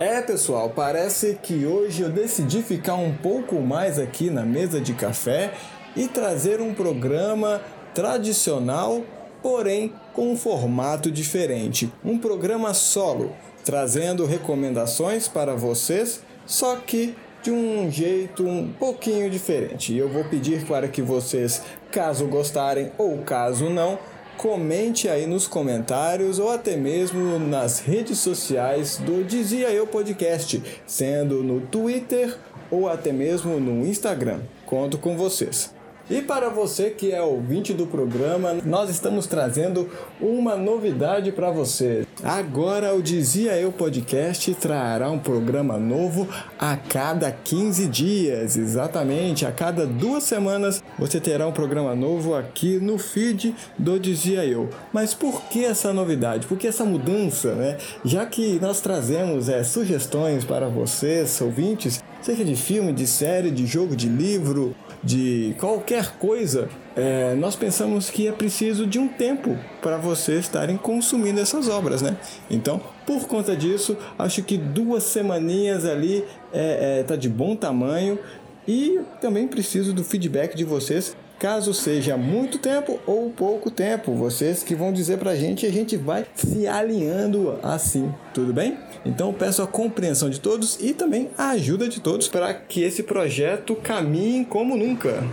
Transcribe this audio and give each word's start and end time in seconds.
É, 0.00 0.22
pessoal, 0.22 0.70
parece 0.70 1.40
que 1.42 1.66
hoje 1.66 2.02
eu 2.02 2.08
decidi 2.08 2.62
ficar 2.62 2.94
um 2.94 3.12
pouco 3.12 3.56
mais 3.60 3.98
aqui 3.98 4.30
na 4.30 4.42
mesa 4.44 4.80
de 4.80 4.94
café 4.94 5.52
e 5.96 6.06
trazer 6.06 6.60
um 6.60 6.72
programa 6.72 7.60
tradicional, 7.92 9.02
porém 9.42 9.92
com 10.12 10.30
um 10.30 10.36
formato 10.36 11.10
diferente. 11.10 11.92
Um 12.04 12.16
programa 12.16 12.72
solo, 12.74 13.32
trazendo 13.64 14.24
recomendações 14.24 15.26
para 15.26 15.56
vocês, 15.56 16.20
só 16.46 16.76
que 16.76 17.16
de 17.42 17.50
um 17.50 17.90
jeito 17.90 18.46
um 18.46 18.72
pouquinho 18.72 19.28
diferente. 19.28 19.92
E 19.92 19.98
eu 19.98 20.08
vou 20.08 20.22
pedir 20.22 20.64
para 20.64 20.86
que 20.86 21.02
vocês, 21.02 21.60
caso 21.90 22.28
gostarem 22.28 22.92
ou 22.98 23.18
caso 23.18 23.68
não, 23.68 23.98
comente 24.38 25.08
aí 25.08 25.26
nos 25.26 25.48
comentários 25.48 26.38
ou 26.38 26.48
até 26.48 26.76
mesmo 26.76 27.40
nas 27.40 27.80
redes 27.80 28.18
sociais 28.18 28.96
do 28.96 29.24
Dizia 29.24 29.68
Eu 29.70 29.84
Podcast, 29.84 30.62
sendo 30.86 31.42
no 31.42 31.60
Twitter 31.60 32.38
ou 32.70 32.88
até 32.88 33.12
mesmo 33.12 33.58
no 33.58 33.84
Instagram. 33.84 34.38
Conto 34.64 34.96
com 34.96 35.16
vocês. 35.16 35.77
E 36.10 36.22
para 36.22 36.48
você 36.48 36.88
que 36.88 37.12
é 37.12 37.20
ouvinte 37.20 37.74
do 37.74 37.86
programa, 37.86 38.54
nós 38.64 38.88
estamos 38.88 39.26
trazendo 39.26 39.90
uma 40.18 40.56
novidade 40.56 41.30
para 41.32 41.50
você. 41.50 42.06
Agora 42.22 42.94
o 42.94 43.02
Dizia 43.02 43.58
Eu 43.58 43.70
Podcast 43.70 44.54
trará 44.54 45.10
um 45.10 45.18
programa 45.18 45.76
novo 45.76 46.26
a 46.58 46.76
cada 46.78 47.30
15 47.30 47.86
dias. 47.88 48.56
Exatamente, 48.56 49.44
a 49.44 49.52
cada 49.52 49.86
duas 49.86 50.24
semanas 50.24 50.82
você 50.98 51.20
terá 51.20 51.46
um 51.46 51.52
programa 51.52 51.94
novo 51.94 52.34
aqui 52.34 52.78
no 52.80 52.96
feed 52.96 53.54
do 53.78 54.00
Dizia 54.00 54.46
Eu. 54.46 54.70
Mas 54.90 55.12
por 55.12 55.42
que 55.42 55.62
essa 55.62 55.92
novidade? 55.92 56.46
Por 56.46 56.56
que 56.56 56.66
essa 56.66 56.86
mudança, 56.86 57.54
né? 57.54 57.76
Já 58.02 58.24
que 58.24 58.58
nós 58.60 58.80
trazemos 58.80 59.50
é, 59.50 59.62
sugestões 59.62 60.42
para 60.42 60.68
vocês, 60.68 61.38
ouvintes, 61.42 62.02
seja 62.20 62.44
de 62.44 62.56
filme, 62.56 62.92
de 62.92 63.06
série, 63.06 63.50
de 63.50 63.66
jogo, 63.66 63.96
de 63.96 64.08
livro, 64.08 64.74
de 65.02 65.54
qualquer 65.58 66.16
coisa, 66.18 66.68
é, 66.96 67.34
nós 67.34 67.54
pensamos 67.54 68.10
que 68.10 68.26
é 68.26 68.32
preciso 68.32 68.86
de 68.86 68.98
um 68.98 69.06
tempo 69.06 69.56
para 69.80 69.96
vocês 69.96 70.40
estarem 70.40 70.76
consumindo 70.76 71.40
essas 71.40 71.68
obras, 71.68 72.02
né? 72.02 72.16
Então, 72.50 72.80
por 73.06 73.26
conta 73.26 73.56
disso, 73.56 73.96
acho 74.18 74.42
que 74.42 74.56
duas 74.56 75.04
semaninhas 75.04 75.84
ali 75.84 76.24
é, 76.52 77.00
é, 77.00 77.02
tá 77.04 77.14
de 77.14 77.28
bom 77.28 77.54
tamanho 77.54 78.18
e 78.66 79.00
também 79.20 79.46
preciso 79.46 79.92
do 79.92 80.02
feedback 80.02 80.56
de 80.56 80.64
vocês 80.64 81.16
caso 81.38 81.72
seja 81.72 82.16
muito 82.16 82.58
tempo 82.58 82.98
ou 83.06 83.30
pouco 83.30 83.70
tempo. 83.70 84.14
Vocês 84.14 84.62
que 84.62 84.74
vão 84.74 84.92
dizer 84.92 85.18
pra 85.18 85.36
gente 85.36 85.64
e 85.64 85.68
a 85.68 85.72
gente 85.72 85.96
vai 85.96 86.26
se 86.34 86.66
alinhando 86.66 87.58
assim, 87.62 88.12
tudo 88.34 88.52
bem? 88.52 88.78
Então 89.04 89.32
peço 89.32 89.62
a 89.62 89.66
compreensão 89.66 90.28
de 90.28 90.40
todos 90.40 90.78
e 90.80 90.92
também 90.92 91.30
a 91.38 91.50
ajuda 91.50 91.88
de 91.88 92.00
todos 92.00 92.28
para 92.28 92.52
que 92.52 92.82
esse 92.82 93.02
projeto 93.02 93.76
caminhe 93.76 94.44
como 94.44 94.76
nunca. 94.76 95.24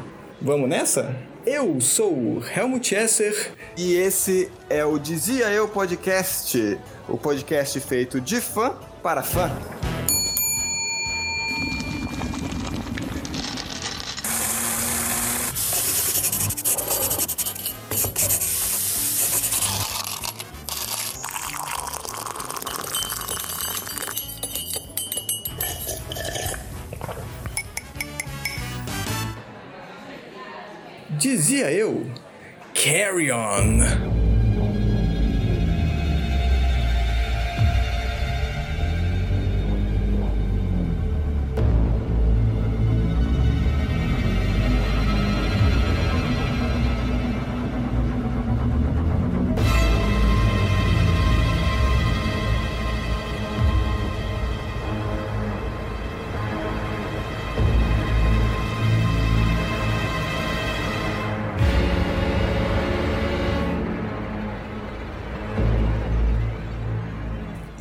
Vamos 0.42 0.70
nessa? 0.70 1.16
Eu 1.45 1.80
sou 1.80 2.12
o 2.12 2.44
Helmut 2.56 2.94
Esser 2.95 3.53
e 3.78 3.94
esse 3.94 4.52
é 4.69 4.84
o 4.84 4.97
Dizia 4.97 5.52
Eu 5.52 5.67
Podcast, 5.67 6.78
o 7.08 7.17
podcast 7.17 7.80
feito 7.80 8.19
de 8.19 8.42
fã 8.42 8.75
para 9.03 9.22
fã. 9.22 9.52
Dizia 31.25 31.72
eu, 31.72 32.06
carry 32.75 33.31
on. 33.31 34.15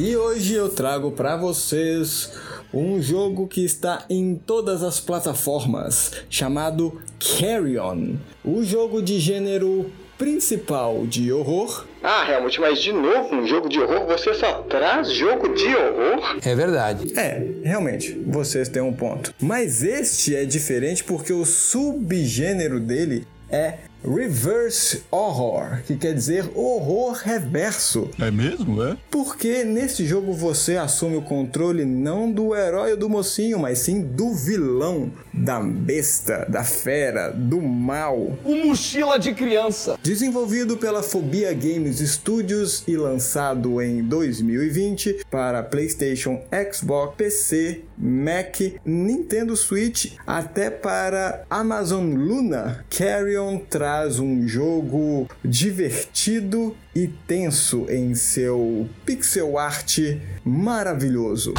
E 0.07 0.19
hoje 0.19 0.53
eu 0.53 0.69
trago 0.69 1.13
para 1.13 1.35
vocês 1.35 2.31
um 2.75 3.01
jogo 3.01 3.49
que 3.49 3.65
está 3.65 4.05
em 4.11 4.35
todas 4.35 4.83
as 4.83 5.01
plataformas, 5.01 6.13
chamado 6.29 7.01
Carry 7.19 7.79
On. 7.79 8.17
O 8.45 8.63
jogo 8.63 9.01
de 9.01 9.19
gênero 9.19 9.91
principal 10.19 11.07
de 11.07 11.33
horror. 11.33 11.87
Ah, 12.03 12.31
Helmut, 12.31 12.61
mas 12.61 12.83
de 12.83 12.93
novo 12.93 13.35
um 13.35 13.47
jogo 13.47 13.67
de 13.67 13.81
horror? 13.81 14.05
Você 14.09 14.35
só 14.35 14.61
traz 14.65 15.11
jogo 15.11 15.55
de 15.55 15.75
horror? 15.75 16.39
É 16.45 16.55
verdade. 16.55 17.19
É, 17.19 17.43
realmente, 17.65 18.13
vocês 18.27 18.69
têm 18.69 18.83
um 18.83 18.93
ponto. 18.93 19.35
Mas 19.41 19.83
este 19.83 20.37
é 20.37 20.45
diferente 20.45 21.03
porque 21.03 21.33
o 21.33 21.47
subgênero 21.47 22.79
dele 22.79 23.27
é 23.49 23.79
Reverse 24.07 25.03
Horror, 25.11 25.83
que 25.87 25.97
quer 25.97 26.15
dizer 26.15 26.45
horror 26.55 27.13
reverso. 27.15 28.11
É 28.21 28.31
mesmo, 28.31 28.83
é? 28.83 28.97
Porque 29.11 29.65
neste 29.65 30.05
jogo 30.05 30.33
você 30.35 30.77
assume 30.77 31.17
o 31.17 31.23
controle 31.23 31.85
não 31.85 32.31
do 32.31 32.55
herói 32.55 32.93
ou 32.93 32.97
do 32.99 33.09
mocinho, 33.09 33.59
mas 33.59 33.79
sim 33.79 34.03
do 34.03 34.35
vilão, 34.35 35.11
da 35.37 35.61
besta, 35.61 36.47
da 36.49 36.63
fera, 36.63 37.31
do 37.31 37.61
mal. 37.61 38.39
Um 38.45 38.69
mochila 38.69 39.19
de 39.19 39.35
criança. 39.35 39.99
Desenvolvido 40.03 40.77
pela 40.77 41.03
Phobia 41.03 41.53
Games 41.53 41.99
Studios 41.99 42.85
e 42.87 42.97
lançado 42.97 43.83
em 43.83 44.03
2020 44.03 45.25
para 45.31 45.63
PlayStation, 45.63 46.41
Xbox, 46.73 47.15
PC, 47.17 47.83
Mac, 47.99 48.61
Nintendo 48.85 49.57
Switch, 49.57 50.13
até 50.27 50.71
para 50.71 51.45
Amazon 51.51 52.15
Luna, 52.15 52.85
Carrion 52.89 53.59
traz 53.59 54.19
um 54.19 54.47
jogo 54.47 55.29
divertido 55.45 56.77
e 56.95 57.09
tenso 57.09 57.87
em 57.89 58.15
seu 58.15 58.89
pixel 59.05 59.59
art 59.59 59.99
maravilhoso. 60.45 61.55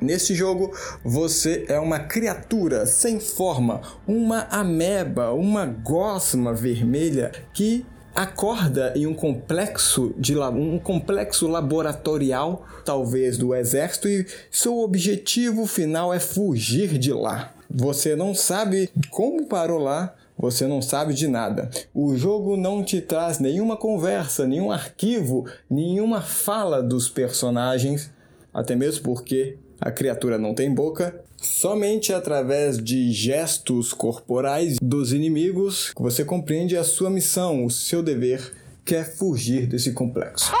Neste 0.00 0.34
jogo, 0.34 0.72
você 1.04 1.64
é 1.68 1.78
uma 1.80 1.98
criatura 1.98 2.86
sem 2.86 3.18
forma, 3.18 3.80
uma 4.06 4.46
ameba, 4.50 5.32
uma 5.32 5.66
gosma 5.66 6.54
vermelha 6.54 7.32
que 7.52 7.84
acorda 8.14 8.92
em 8.96 9.06
um 9.06 9.14
complexo 9.14 10.14
de 10.16 10.36
um 10.38 10.78
complexo 10.78 11.46
laboratorial, 11.46 12.64
talvez 12.84 13.36
do 13.36 13.54
exército, 13.54 14.08
e 14.08 14.26
seu 14.50 14.78
objetivo 14.78 15.66
final 15.66 16.14
é 16.14 16.20
fugir 16.20 16.98
de 16.98 17.12
lá. 17.12 17.52
Você 17.70 18.16
não 18.16 18.34
sabe 18.34 18.90
como 19.10 19.46
parou 19.46 19.78
lá, 19.78 20.14
você 20.38 20.66
não 20.66 20.80
sabe 20.80 21.12
de 21.12 21.26
nada. 21.26 21.68
O 21.92 22.16
jogo 22.16 22.56
não 22.56 22.84
te 22.84 23.00
traz 23.00 23.40
nenhuma 23.40 23.76
conversa, 23.76 24.46
nenhum 24.46 24.70
arquivo, 24.70 25.46
nenhuma 25.68 26.20
fala 26.20 26.80
dos 26.82 27.08
personagens, 27.08 28.10
até 28.54 28.76
mesmo 28.76 29.02
porque 29.02 29.58
a 29.80 29.90
criatura 29.90 30.38
não 30.38 30.54
tem 30.54 30.72
boca. 30.72 31.20
Somente 31.36 32.12
através 32.12 32.78
de 32.78 33.12
gestos 33.12 33.92
corporais 33.92 34.76
dos 34.82 35.12
inimigos 35.12 35.92
você 35.96 36.24
compreende 36.24 36.76
a 36.76 36.84
sua 36.84 37.10
missão, 37.10 37.64
o 37.64 37.70
seu 37.70 38.02
dever, 38.02 38.52
que 38.84 38.94
é 38.94 39.04
fugir 39.04 39.66
desse 39.66 39.92
complexo. 39.92 40.52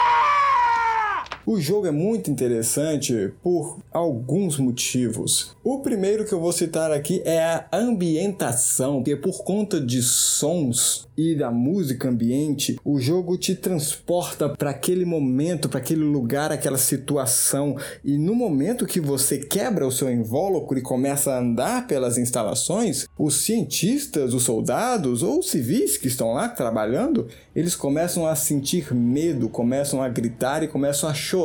O 1.50 1.58
jogo 1.58 1.86
é 1.86 1.90
muito 1.90 2.30
interessante 2.30 3.32
por 3.42 3.78
alguns 3.90 4.58
motivos. 4.58 5.56
O 5.64 5.78
primeiro 5.78 6.26
que 6.26 6.34
eu 6.34 6.40
vou 6.40 6.52
citar 6.52 6.92
aqui 6.92 7.22
é 7.24 7.42
a 7.42 7.66
ambientação, 7.72 9.02
que 9.02 9.16
por 9.16 9.42
conta 9.42 9.80
de 9.80 10.02
sons 10.02 11.08
e 11.16 11.34
da 11.34 11.50
música 11.50 12.10
ambiente, 12.10 12.78
o 12.84 13.00
jogo 13.00 13.38
te 13.38 13.54
transporta 13.54 14.50
para 14.50 14.70
aquele 14.70 15.06
momento, 15.06 15.70
para 15.70 15.78
aquele 15.78 16.04
lugar, 16.04 16.52
aquela 16.52 16.76
situação. 16.76 17.76
E 18.04 18.18
no 18.18 18.34
momento 18.34 18.86
que 18.86 19.00
você 19.00 19.38
quebra 19.38 19.86
o 19.86 19.90
seu 19.90 20.12
invólucro 20.12 20.78
e 20.78 20.82
começa 20.82 21.32
a 21.32 21.40
andar 21.40 21.86
pelas 21.86 22.18
instalações, 22.18 23.08
os 23.18 23.36
cientistas, 23.36 24.34
os 24.34 24.42
soldados 24.42 25.22
ou 25.22 25.38
os 25.38 25.50
civis 25.50 25.96
que 25.96 26.08
estão 26.08 26.34
lá 26.34 26.46
trabalhando, 26.46 27.26
eles 27.56 27.74
começam 27.74 28.26
a 28.26 28.36
sentir 28.36 28.94
medo, 28.94 29.48
começam 29.48 30.02
a 30.02 30.08
gritar 30.10 30.62
e 30.62 30.68
começam 30.68 31.08
a 31.08 31.14
chorar 31.14 31.37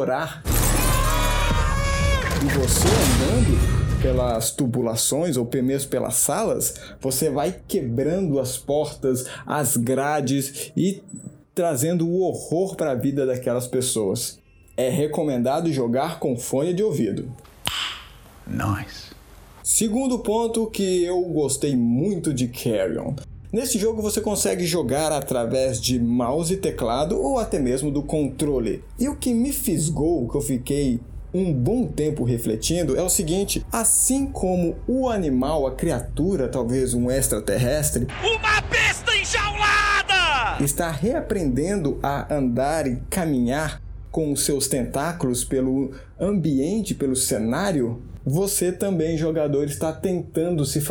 E 2.42 2.46
você 2.46 2.88
andando 2.88 4.02
pelas 4.02 4.50
tubulações 4.52 5.38
ou 5.38 5.48
mesmo 5.62 5.90
pelas 5.90 6.16
salas, 6.16 6.74
você 7.00 7.30
vai 7.30 7.56
quebrando 7.68 8.40
as 8.40 8.58
portas, 8.58 9.26
as 9.46 9.78
grades 9.78 10.72
e 10.76 11.04
trazendo 11.54 12.08
o 12.08 12.22
horror 12.22 12.76
para 12.76 12.92
a 12.92 12.96
vida 12.96 13.26
daquelas 13.26 13.68
pessoas. 13.68 14.40
É 14.76 14.90
recomendado 14.90 15.72
jogar 15.72 16.20
com 16.20 16.36
fone 16.36 16.74
de 16.74 16.82
ouvido. 16.82 17.32
Nice. 18.48 19.12
Segundo 19.64 20.20
ponto 20.20 20.66
que 20.72 21.04
eu 21.04 21.22
gostei 21.26 21.76
muito 21.76 22.34
de 22.34 22.48
Carrion. 22.48 23.14
Nesse 23.54 23.78
jogo 23.78 24.02
você 24.02 24.20
consegue 24.20 24.66
jogar 24.66 25.12
através 25.12 25.80
de 25.80 26.00
mouse 26.00 26.56
e 26.56 26.58
teclado 26.58 27.22
ou 27.22 27.38
até 27.38 27.60
mesmo 27.60 27.92
do 27.92 28.02
controle. 28.02 28.84
E 28.98 29.08
o 29.08 29.16
que 29.16 29.32
me 29.32 29.54
fisgou, 29.54 30.28
que 30.28 30.36
eu 30.36 30.42
fiquei 30.42 31.00
um 31.32 31.54
bom 31.54 31.86
tempo 31.86 32.24
refletindo, 32.24 32.98
é 32.98 33.04
o 33.04 33.10
seguinte: 33.10 33.64
assim 33.72 34.26
como 34.26 34.76
o 34.88 35.08
animal, 35.08 35.68
a 35.68 35.76
criatura, 35.76 36.48
talvez 36.48 36.96
um 36.96 37.12
extraterrestre, 37.12 38.08
uma 38.24 38.60
besta 38.62 39.16
enjaulada! 39.16 40.64
Está 40.64 40.90
reaprendendo 40.90 42.00
a 42.02 42.34
andar 42.34 42.88
e 42.88 43.04
caminhar 43.08 43.80
com 44.10 44.32
os 44.32 44.46
seus 44.46 44.68
tentáculos 44.68 45.44
pelo 45.44 45.92
ambiente, 46.20 46.96
pelo 46.96 47.16
cenário, 47.16 48.02
você 48.26 48.72
também, 48.72 49.16
jogador, 49.16 49.66
está 49.66 49.92
tentando 49.92 50.66
se 50.66 50.82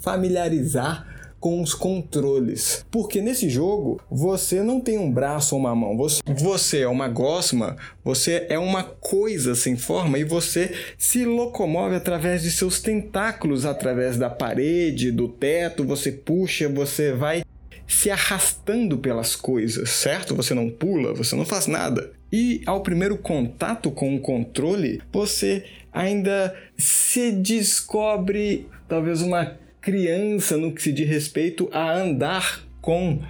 familiarizar 0.00 1.09
com 1.40 1.62
os 1.62 1.72
controles. 1.74 2.84
Porque 2.90 3.20
nesse 3.20 3.48
jogo 3.48 4.00
você 4.10 4.62
não 4.62 4.80
tem 4.80 4.98
um 4.98 5.10
braço 5.10 5.54
ou 5.54 5.60
uma 5.60 5.74
mão, 5.74 5.96
você, 5.96 6.80
é 6.80 6.88
uma 6.88 7.08
gosma, 7.08 7.76
você 8.04 8.46
é 8.48 8.58
uma 8.58 8.84
coisa 8.84 9.54
sem 9.54 9.76
forma 9.76 10.18
e 10.18 10.24
você 10.24 10.72
se 10.98 11.24
locomove 11.24 11.96
através 11.96 12.42
de 12.42 12.50
seus 12.50 12.80
tentáculos, 12.80 13.64
através 13.64 14.16
da 14.18 14.28
parede, 14.28 15.10
do 15.10 15.28
teto, 15.28 15.82
você 15.82 16.12
puxa, 16.12 16.68
você 16.68 17.12
vai 17.12 17.42
se 17.88 18.08
arrastando 18.10 18.98
pelas 18.98 19.34
coisas, 19.34 19.90
certo? 19.90 20.36
Você 20.36 20.54
não 20.54 20.70
pula, 20.70 21.12
você 21.12 21.34
não 21.34 21.44
faz 21.44 21.66
nada. 21.66 22.12
E 22.32 22.62
ao 22.64 22.82
primeiro 22.82 23.18
contato 23.18 23.90
com 23.90 24.14
o 24.14 24.20
controle, 24.20 25.02
você 25.12 25.64
ainda 25.92 26.54
se 26.78 27.32
descobre 27.32 28.68
talvez 28.88 29.22
uma 29.22 29.58
criança 29.80 30.56
no 30.56 30.72
que 30.72 30.82
se 30.82 30.92
diz 30.92 31.08
respeito 31.08 31.68
a 31.72 31.92
andar 31.92 32.62
com 32.80 33.20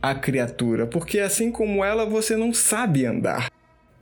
a 0.00 0.14
criatura, 0.14 0.86
porque 0.86 1.18
assim 1.18 1.50
como 1.50 1.84
ela 1.84 2.04
você 2.04 2.36
não 2.36 2.52
sabe 2.52 3.04
andar. 3.04 3.50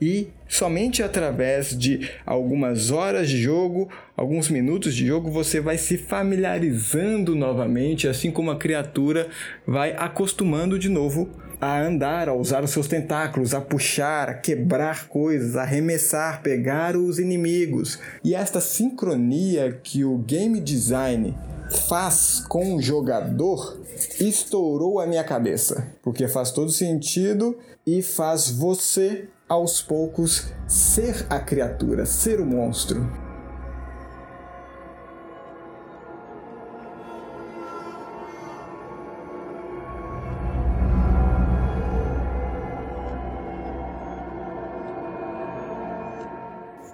E 0.00 0.28
somente 0.48 1.02
através 1.02 1.76
de 1.76 2.10
algumas 2.26 2.90
horas 2.90 3.28
de 3.28 3.40
jogo, 3.40 3.88
alguns 4.16 4.50
minutos 4.50 4.94
de 4.94 5.06
jogo, 5.06 5.30
você 5.30 5.60
vai 5.60 5.78
se 5.78 5.96
familiarizando 5.96 7.34
novamente, 7.34 8.06
assim 8.06 8.30
como 8.30 8.50
a 8.50 8.58
criatura 8.58 9.28
vai 9.66 9.94
acostumando 9.96 10.78
de 10.78 10.88
novo 10.90 11.30
a 11.60 11.80
andar, 11.80 12.28
a 12.28 12.34
usar 12.34 12.62
os 12.62 12.70
seus 12.70 12.86
tentáculos, 12.86 13.54
a 13.54 13.60
puxar, 13.60 14.28
a 14.28 14.34
quebrar 14.34 15.08
coisas, 15.08 15.56
a 15.56 15.62
arremessar, 15.62 16.42
pegar 16.42 16.96
os 16.96 17.18
inimigos. 17.18 17.98
E 18.22 18.34
esta 18.34 18.60
sincronia 18.60 19.80
que 19.82 20.04
o 20.04 20.18
game 20.18 20.60
design 20.60 21.34
faz 21.70 22.44
com 22.48 22.76
o 22.76 22.82
jogador 22.82 23.78
estourou 24.20 25.00
a 25.00 25.06
minha 25.06 25.24
cabeça, 25.24 25.86
porque 26.02 26.28
faz 26.28 26.50
todo 26.50 26.70
sentido 26.70 27.56
e 27.86 28.02
faz 28.02 28.50
você 28.50 29.28
aos 29.48 29.82
poucos 29.82 30.46
ser 30.66 31.26
a 31.28 31.38
criatura, 31.38 32.06
ser 32.06 32.40
o 32.40 32.46
monstro. 32.46 33.06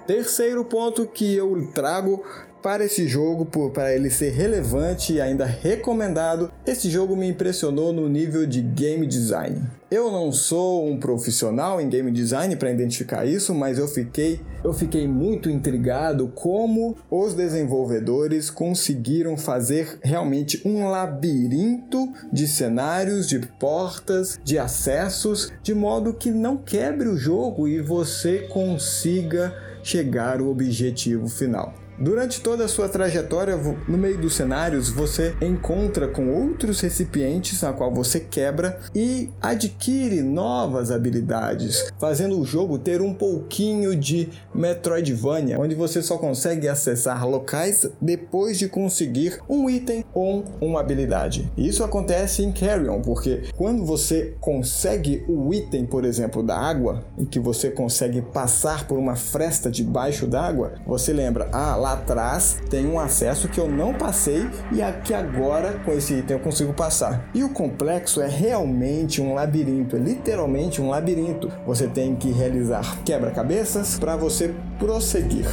Terceiro 0.07 0.65
ponto 0.65 1.07
que 1.07 1.37
eu 1.37 1.71
trago 1.73 2.25
para 2.63 2.85
esse 2.85 3.09
jogo, 3.09 3.47
para 3.71 3.95
ele 3.95 4.11
ser 4.11 4.31
relevante 4.31 5.15
e 5.15 5.21
ainda 5.21 5.45
recomendado, 5.45 6.51
esse 6.67 6.91
jogo 6.91 7.17
me 7.17 7.29
impressionou 7.29 7.93
no 7.93 8.09
nível 8.09 8.47
de 8.47 8.61
game 8.61 9.07
design. 9.07 9.63
Eu 9.91 10.11
não 10.13 10.31
sou 10.31 10.89
um 10.89 11.01
profissional 11.01 11.81
em 11.81 11.89
game 11.89 12.13
design 12.13 12.55
para 12.55 12.71
identificar 12.71 13.27
isso, 13.27 13.53
mas 13.53 13.77
eu 13.77 13.89
fiquei, 13.89 14.41
eu 14.63 14.73
fiquei 14.73 15.09
muito 15.09 15.51
intrigado 15.51 16.29
como 16.29 16.97
os 17.11 17.35
desenvolvedores 17.35 18.51
conseguiram 18.51 19.37
fazer 19.37 19.99
realmente 20.01 20.63
um 20.65 20.89
labirinto 20.89 22.13
de 22.33 22.47
cenários, 22.47 23.29
de 23.29 23.41
portas, 23.59 24.39
de 24.45 24.59
acessos, 24.59 25.53
de 25.61 25.75
modo 25.75 26.15
que 26.15 26.31
não 26.31 26.57
quebre 26.57 27.09
o 27.09 27.17
jogo 27.17 27.67
e 27.67 27.81
você 27.81 28.47
consiga 28.49 29.53
chegar 29.83 30.39
ao 30.39 30.49
objetivo 30.49 31.29
final. 31.29 31.80
Durante 32.01 32.41
toda 32.41 32.65
a 32.65 32.69
sua 32.69 32.89
trajetória, 32.89 33.55
no 33.87 33.99
meio 33.99 34.17
dos 34.17 34.35
cenários, 34.35 34.89
você 34.89 35.37
encontra 35.43 36.09
com 36.09 36.31
outros 36.31 36.81
recipientes 36.81 37.63
a 37.63 37.75
qual 37.75 37.93
você 37.93 38.19
quebra 38.19 38.81
e 38.95 39.29
adquire 39.39 40.23
novas 40.23 40.91
habilidades, 40.91 41.93
fazendo 41.99 42.41
o 42.41 42.45
jogo 42.47 42.79
ter 42.79 43.03
um 43.03 43.13
pouquinho 43.13 43.95
de 43.95 44.31
Metroidvania, 44.55 45.61
onde 45.61 45.75
você 45.75 46.01
só 46.01 46.17
consegue 46.17 46.69
acessar 46.69 47.29
locais 47.29 47.87
depois 48.01 48.59
de 48.59 48.67
conseguir 48.67 49.39
um 49.47 49.69
item 49.69 50.03
ou 50.15 50.43
uma 50.59 50.81
habilidade. 50.81 51.53
Isso 51.55 51.85
acontece 51.85 52.43
em 52.43 52.51
Carrion, 52.51 53.03
porque 53.03 53.43
quando 53.59 53.85
você 53.85 54.35
consegue 54.41 55.23
o 55.29 55.53
item, 55.53 55.85
por 55.85 56.07
exemplo, 56.07 56.43
da 56.43 56.59
água, 56.59 57.05
em 57.19 57.27
que 57.27 57.39
você 57.39 57.71
consegue 57.71 58.23
passar 58.23 58.87
por 58.87 58.99
uma 58.99 59.17
fresta 59.17 59.71
debaixo 59.71 60.27
d'água, 60.27 60.73
você 60.87 61.13
lembra, 61.13 61.51
ah, 61.53 61.77
lá 61.77 61.90
atrás 61.93 62.59
tem 62.69 62.87
um 62.87 62.99
acesso 62.99 63.49
que 63.49 63.59
eu 63.59 63.69
não 63.69 63.95
passei 63.95 64.49
e 64.73 64.83
aqui 64.83 65.15
agora 65.15 65.81
com 65.85 65.93
esse 65.93 66.15
item 66.15 66.37
eu 66.37 66.43
consigo 66.43 66.73
passar. 66.73 67.29
E 67.35 67.43
o 67.43 67.51
complexo 67.51 68.21
é 68.21 68.29
realmente 68.29 69.21
um 69.21 69.35
labirinto, 69.35 69.97
é 69.97 69.99
literalmente 69.99 70.81
um 70.81 70.89
labirinto. 70.89 71.51
Você 71.67 71.87
tem 71.87 72.15
que 72.17 72.31
realizar 72.31 73.03
quebra-cabeças 73.05 73.99
para 73.99 74.17
você 74.17 74.55
prosseguir. 74.79 75.47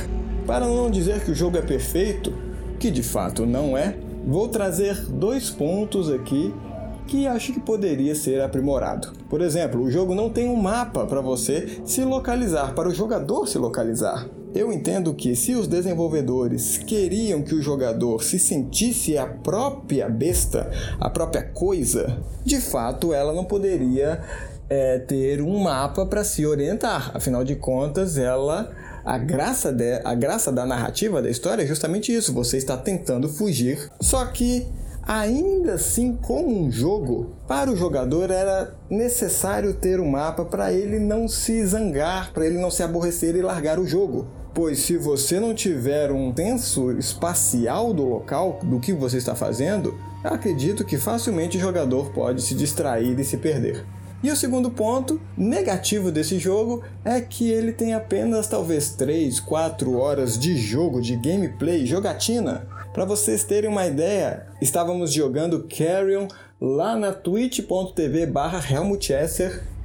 Para 0.46 0.66
não 0.66 0.90
dizer 0.90 1.24
que 1.24 1.32
o 1.32 1.36
jogo 1.36 1.58
é 1.58 1.62
perfeito, 1.62 2.34
que 2.80 2.90
de 2.90 3.04
fato 3.04 3.46
não 3.46 3.78
é, 3.78 3.96
vou 4.26 4.48
trazer 4.48 4.96
dois 5.08 5.50
pontos 5.50 6.10
aqui 6.12 6.54
que 7.08 7.26
acho 7.26 7.54
que 7.54 7.60
poderia 7.60 8.14
ser 8.14 8.42
aprimorado. 8.42 9.14
Por 9.30 9.42
exemplo, 9.42 9.82
o 9.82 9.90
jogo 9.90 10.14
não 10.14 10.30
tem 10.30 10.50
um 10.50 10.56
mapa 10.56 11.06
para 11.06 11.22
você 11.22 11.82
se 11.86 12.04
localizar, 12.04 12.76
para 12.76 12.90
o 12.90 12.94
jogador 12.94 13.48
se 13.48 13.58
localizar. 13.58 14.28
Eu 14.56 14.72
entendo 14.72 15.14
que 15.14 15.36
se 15.36 15.54
os 15.54 15.68
desenvolvedores 15.68 16.78
queriam 16.78 17.42
que 17.42 17.54
o 17.54 17.62
jogador 17.62 18.24
se 18.24 18.40
sentisse 18.40 19.18
a 19.18 19.28
própria 19.28 20.10
besta, 20.10 20.72
a 21.00 21.10
própria 21.10 21.44
coisa, 21.44 22.18
de 22.44 22.60
fato 22.60 23.14
ela 23.14 23.34
não 23.34 23.46
poderia 23.46 24.22
é, 24.70 25.00
ter 25.00 25.42
um 25.42 25.60
mapa 25.60 26.06
para 26.06 26.24
se 26.24 26.46
orientar. 26.46 27.12
Afinal 27.14 27.44
de 27.44 27.56
contas, 27.56 28.18
ela 28.18 28.72
a 29.06 29.18
graça, 29.18 29.72
de, 29.72 30.02
a 30.04 30.14
graça 30.14 30.52
da 30.52 30.66
narrativa 30.66 31.22
da 31.22 31.30
história 31.30 31.64
é 31.64 31.66
justamente 31.66 32.14
isso. 32.14 32.34
Você 32.34 32.58
está 32.58 32.76
tentando 32.76 33.30
fugir, 33.30 33.90
só 34.02 34.26
que 34.26 34.68
Ainda 35.08 35.76
assim, 35.76 36.18
como 36.22 36.50
um 36.50 36.70
jogo, 36.70 37.32
para 37.48 37.72
o 37.72 37.78
jogador 37.78 38.30
era 38.30 38.76
necessário 38.90 39.74
ter 39.74 40.02
um 40.02 40.10
mapa 40.10 40.44
para 40.44 40.74
ele 40.74 41.00
não 41.00 41.30
se 41.30 41.66
zangar, 41.66 42.34
para 42.34 42.46
ele 42.46 42.60
não 42.60 42.70
se 42.70 42.84
aborrecer 42.84 43.34
e 43.38 43.42
largar 43.42 43.80
o 43.80 43.88
jogo. 43.88 44.28
Pois 44.54 44.80
se 44.80 44.98
você 44.98 45.40
não 45.40 45.54
tiver 45.54 46.12
um 46.12 46.36
senso 46.36 46.92
espacial 46.92 47.94
do 47.94 48.04
local, 48.04 48.60
do 48.62 48.82
que 48.82 48.92
você 48.92 49.16
está 49.16 49.34
fazendo, 49.34 49.98
acredito 50.22 50.84
que 50.84 50.98
facilmente 50.98 51.56
o 51.56 51.62
jogador 51.62 52.12
pode 52.12 52.42
se 52.42 52.54
distrair 52.54 53.18
e 53.18 53.24
se 53.24 53.38
perder. 53.38 53.86
E 54.22 54.30
o 54.30 54.36
segundo 54.36 54.70
ponto 54.70 55.22
negativo 55.38 56.12
desse 56.12 56.38
jogo 56.38 56.84
é 57.06 57.22
que 57.22 57.50
ele 57.50 57.72
tem 57.72 57.94
apenas 57.94 58.48
talvez 58.48 58.90
3, 58.90 59.40
4 59.40 59.96
horas 59.96 60.38
de 60.38 60.58
jogo, 60.58 61.00
de 61.00 61.16
gameplay, 61.16 61.86
jogatina. 61.86 62.68
Para 62.98 63.06
vocês 63.06 63.44
terem 63.44 63.70
uma 63.70 63.86
ideia, 63.86 64.48
estávamos 64.60 65.14
jogando 65.14 65.68
Carrion 65.70 66.28
lá 66.60 66.96
na 66.96 67.14
twitch.tv 67.14 68.26
barra 68.26 68.60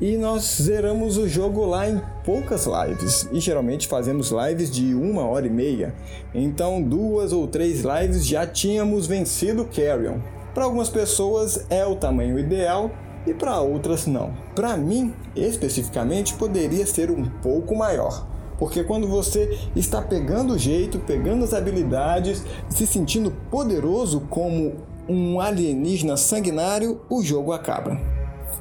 e 0.01 0.17
nós 0.17 0.57
zeramos 0.63 1.19
o 1.19 1.29
jogo 1.29 1.67
lá 1.67 1.87
em 1.87 2.01
poucas 2.25 2.65
lives. 2.67 3.29
E 3.31 3.39
geralmente 3.39 3.87
fazemos 3.87 4.31
lives 4.31 4.71
de 4.71 4.95
uma 4.95 5.27
hora 5.27 5.47
e 5.47 5.51
meia. 5.51 5.95
Então 6.35 6.81
duas 6.81 7.35
ou 7.35 7.47
três 7.47 7.83
lives 7.83 8.27
já 8.27 8.47
tínhamos 8.47 9.07
vencido 9.07 9.67
Carrion. 9.67 10.19
Para 10.55 10.65
algumas 10.65 10.89
pessoas 10.89 11.67
é 11.69 11.85
o 11.85 11.97
tamanho 11.97 12.39
ideal 12.39 12.91
e 13.27 13.35
para 13.35 13.61
outras 13.61 14.07
não. 14.07 14.33
Para 14.55 14.75
mim, 14.79 15.13
especificamente, 15.37 16.33
poderia 16.33 16.87
ser 16.87 17.11
um 17.11 17.27
pouco 17.43 17.77
maior 17.77 18.32
Porque 18.63 18.85
quando 18.85 19.09
você 19.09 19.59
está 19.75 20.01
pegando 20.01 20.55
o 20.55 20.59
jeito, 20.59 21.01
pegando 21.01 21.45
as 21.45 21.53
habilidades, 21.53 22.45
se 22.69 22.87
sentindo 22.87 23.33
poderoso 23.51 24.21
como 24.31 24.75
um 25.09 25.41
alienígena 25.41 26.17
sanguinário, 26.17 27.01
o 27.11 27.25
jogo 27.25 27.53
acaba. 27.53 28.01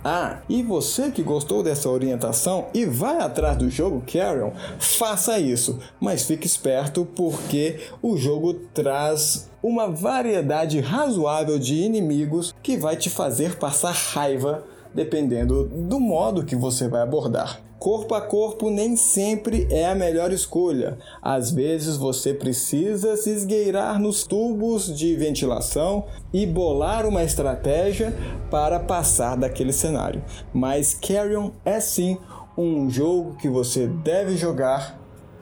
Ah, 0.04 0.40
e 0.50 0.64
você 0.64 1.12
que 1.12 1.22
gostou 1.22 1.62
dessa 1.62 1.88
orientação 1.88 2.66
e 2.74 2.84
vai 2.84 3.20
atrás 3.20 3.56
do 3.56 3.70
jogo 3.70 4.02
Carrion, 4.12 4.50
faça 4.80 5.38
isso, 5.38 5.78
mas 6.00 6.24
fique 6.24 6.48
esperto 6.48 7.06
porque 7.16 7.80
o 8.02 8.18
jogo 8.18 8.56
traz 8.74 9.52
uma 9.62 9.88
variedade 9.88 10.80
razoável 10.80 11.60
de 11.60 11.76
inimigos 11.76 12.56
que 12.64 12.76
vai 12.76 12.98
te 12.98 13.12
fazer 13.12 13.56
passar 13.60 13.94
raiva 13.94 14.64
dependendo 14.96 15.66
do 15.66 16.00
modo 16.00 16.44
que 16.44 16.56
você 16.56 16.88
vai 16.88 17.04
abordar. 17.04 17.62
Corpo 17.82 18.14
a 18.14 18.22
corpo 18.22 18.70
nem 18.70 18.96
sempre 18.96 19.68
é 19.72 19.88
a 19.88 19.96
melhor 19.96 20.32
escolha. 20.32 21.00
Às 21.20 21.50
vezes 21.50 21.98
você 21.98 22.32
precisa 22.32 23.18
se 23.18 23.32
esgueirar 23.32 24.00
nos 24.00 24.24
tubos 24.24 24.96
de 24.96 25.16
ventilação 25.16 26.06
e 26.32 26.46
bolar 26.46 27.08
uma 27.08 27.24
estratégia 27.24 28.16
para 28.52 28.80
passar 28.80 29.36
daquele 29.36 29.74
cenário. 29.74 30.24
Mas 30.54 30.94
Carrion 30.94 31.50
é 31.66 31.80
sim 31.80 32.20
um 32.56 32.88
jogo 32.88 33.36
que 33.38 33.50
você 33.50 33.88
deve 33.88 34.38
jogar 34.38 35.02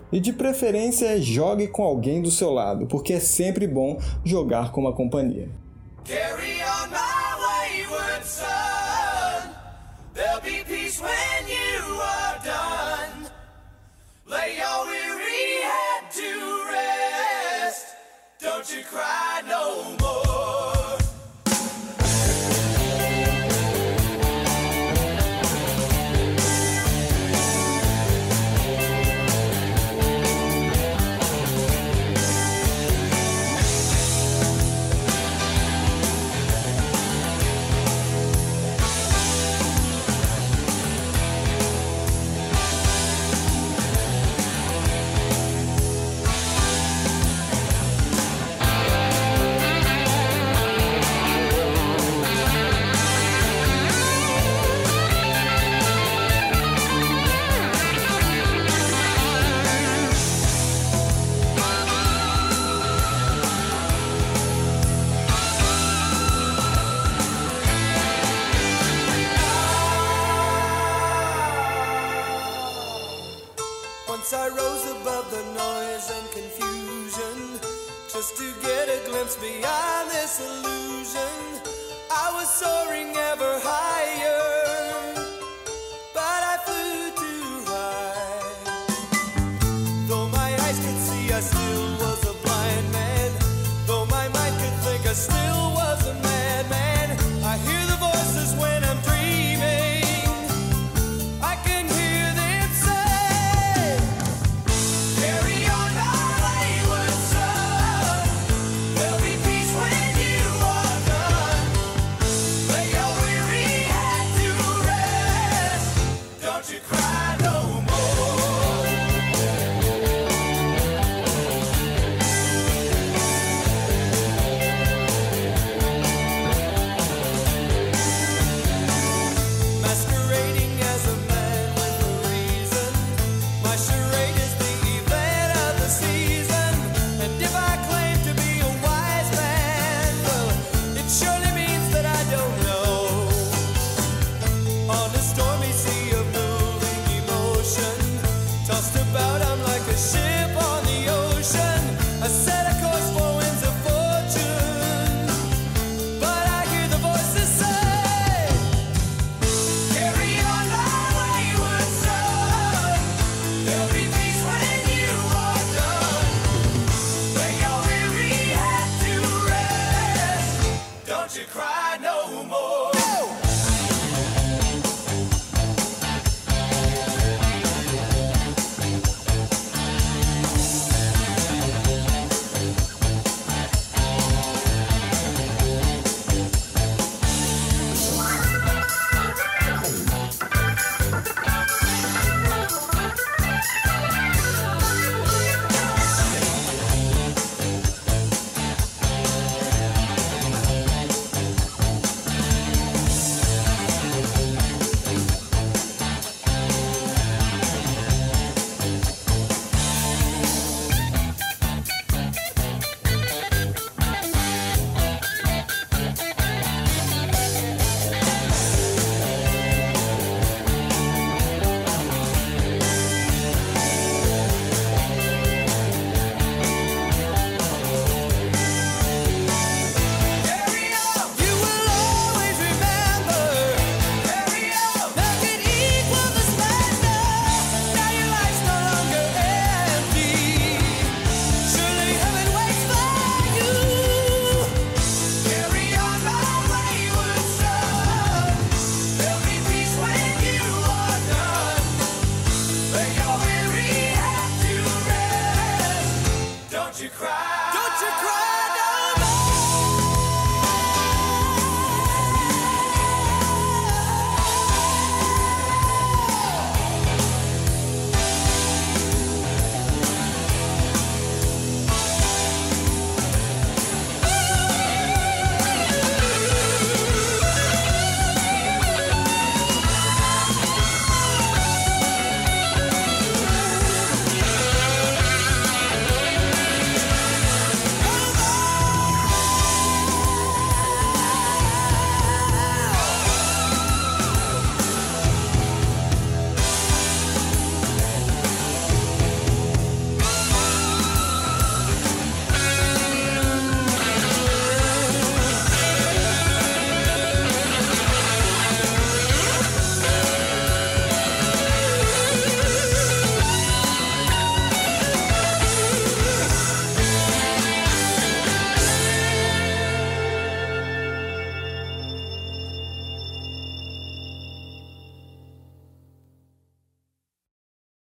e 0.10 0.18
de 0.22 0.32
preferência 0.32 1.22
jogue 1.22 1.68
com 1.68 1.84
alguém 1.84 2.22
do 2.22 2.32
seu 2.32 2.52
lado, 2.52 2.88
porque 2.88 3.12
é 3.12 3.20
sempre 3.20 3.68
bom 3.68 4.00
jogar 4.24 4.72
com 4.72 4.80
uma 4.80 4.94
companhia. 4.94 5.50